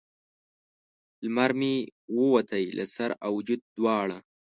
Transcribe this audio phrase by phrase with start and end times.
[1.23, 1.73] لمر مې
[2.17, 4.17] ووتی له سر او وجود دواړه